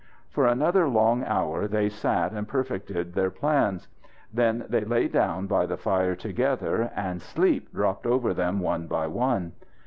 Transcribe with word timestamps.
For 0.31 0.47
another 0.47 0.89
long 0.89 1.23
hour 1.25 1.67
they 1.67 1.87
sat 1.87 2.31
and 2.31 2.47
perfected 2.47 3.13
their 3.13 3.29
plans. 3.29 3.87
Then 4.33 4.65
they 4.67 4.83
lay 4.83 5.07
down 5.07 5.45
by 5.45 5.67
the 5.67 5.77
fire 5.77 6.15
together, 6.15 6.89
and 6.95 7.21
sleep 7.21 7.71
dropped 7.71 8.07
over 8.07 8.33
them 8.33 8.61
one 8.61 8.87
by 8.87 9.05
one. 9.05 9.51